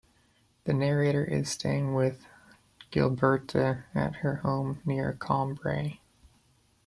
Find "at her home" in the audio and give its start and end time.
3.93-4.81